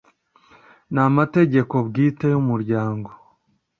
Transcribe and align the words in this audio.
n 0.93 0.95
amategeko 1.07 1.75
bwite 1.87 2.25
y 2.33 2.37
umuryango 2.41 3.09